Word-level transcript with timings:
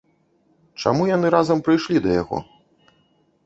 Чаму 0.83 1.03
яны 1.11 1.27
разам 1.37 1.63
прыйшлі 1.69 2.03
да 2.09 2.19
яго? 2.21 2.37